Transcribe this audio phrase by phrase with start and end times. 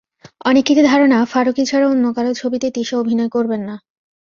[0.45, 3.75] অনেকেরই ধারণা, ফারুকী ছাড়া অন্য কারও ছবিতে তিশা অভিনয় করবেন না।